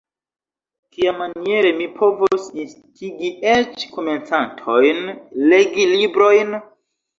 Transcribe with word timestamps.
Kiamaniere 0.95 1.73
mi 1.81 1.87
povos 1.99 2.47
instigi 2.63 3.31
eĉ 3.53 3.85
komencantojn 3.93 5.15
legi 5.55 5.89
librojn? 5.95 6.61